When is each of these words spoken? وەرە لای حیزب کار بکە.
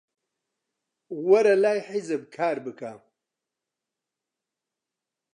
وەرە 1.27 1.55
لای 1.63 1.79
حیزب 1.89 2.23
کار 2.35 2.57
بکە. 2.65 2.91